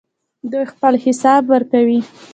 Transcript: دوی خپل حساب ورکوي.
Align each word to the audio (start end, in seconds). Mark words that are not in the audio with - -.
دوی 0.51 0.65
خپل 0.73 0.93
حساب 1.05 1.43
ورکوي. 1.53 1.99